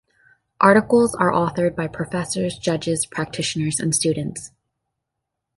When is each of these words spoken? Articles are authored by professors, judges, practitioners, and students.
Articles 0.59 1.13
are 1.13 1.31
authored 1.31 1.75
by 1.75 1.85
professors, 1.85 2.57
judges, 2.57 3.05
practitioners, 3.05 3.79
and 3.79 3.93
students. 3.93 4.51